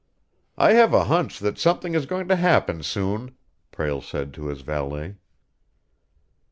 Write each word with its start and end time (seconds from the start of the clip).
"I 0.57 0.71
have 0.73 0.95
a 0.95 1.03
hunch 1.03 1.37
that 1.41 1.59
something 1.59 1.93
is 1.93 2.07
going 2.07 2.27
to 2.29 2.35
happen 2.35 2.81
soon," 2.81 3.35
Prale 3.71 4.01
said 4.01 4.33
to 4.33 4.47
his 4.47 4.61
valet. 4.61 5.17